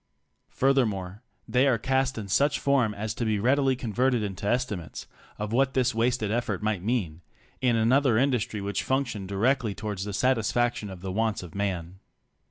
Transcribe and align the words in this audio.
Furthermore 0.49 1.21
they 1.47 1.67
are 1.67 1.77
cast 1.77 2.17
in 2.17 2.27
such 2.27 2.57
form 2.59 2.95
as 2.95 3.13
to 3.13 3.23
be 3.23 3.37
readily 3.37 3.75
converted 3.75 4.23
into 4.23 4.47
estimates 4.47 5.05
of 5.37 5.53
what 5.53 5.75
this 5.75 5.93
wasted 5.93 6.31
effort 6.31 6.63
might 6.63 6.81
mean 6.81 7.21
in 7.61 7.75
another 7.75 8.17
industry 8.17 8.61
which 8.61 8.83
func 8.83 9.05
tioned 9.13 9.27
directly 9.27 9.75
towards 9.75 10.03
the 10.05 10.13
satisfaction 10.13 10.89
of 10.89 11.01
the 11.01 11.11
wants 11.11 11.43
of 11.43 11.53
man. 11.53 11.99